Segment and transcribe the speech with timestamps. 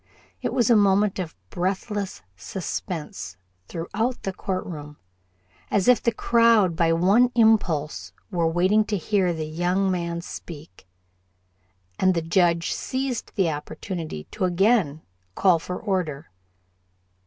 [0.41, 4.97] It was a moment of breathless suspense throughout the court room,
[5.69, 10.87] as if the crowd by one impulse were waiting to hear the young man speak,
[11.99, 15.03] and the Judge seized the opportunity to again
[15.35, 16.31] call for order.